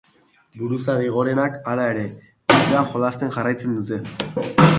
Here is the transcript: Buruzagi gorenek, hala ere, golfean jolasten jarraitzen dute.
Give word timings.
Buruzagi 0.61 1.11
gorenek, 1.17 1.59
hala 1.73 1.85
ere, 1.91 2.07
golfean 2.55 2.91
jolasten 2.95 3.37
jarraitzen 3.37 3.79
dute. 3.81 4.57